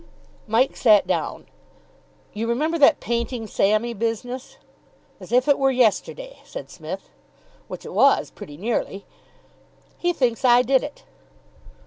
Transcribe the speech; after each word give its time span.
Mike 0.47 0.75
sat 0.75 1.05
down. 1.05 1.45
"You 2.33 2.47
remember 2.47 2.79
that 2.79 2.99
painting 2.99 3.45
Sammy 3.45 3.93
business?" 3.93 4.57
"As 5.19 5.31
if 5.31 5.47
it 5.47 5.59
were 5.59 5.69
yesterday," 5.69 6.39
said 6.43 6.71
Psmith. 6.71 7.09
"Which 7.67 7.85
it 7.85 7.93
was, 7.93 8.31
pretty 8.31 8.57
nearly." 8.57 9.05
"He 9.99 10.11
thinks 10.11 10.43
I 10.43 10.63
did 10.63 10.81
it." 10.81 11.03